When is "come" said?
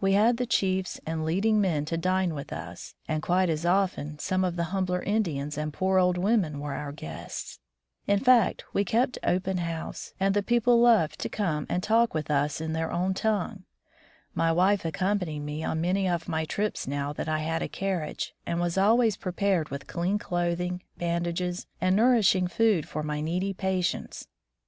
11.28-11.66